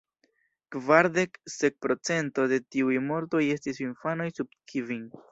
Kvardek 0.75 1.35
sep 1.55 1.75
procento 1.85 2.45
de 2.53 2.59
tiuj 2.75 2.97
mortoj 3.09 3.41
estis 3.57 3.83
infanoj 3.85 4.27
sub 4.39 4.57
kvin. 4.73 5.05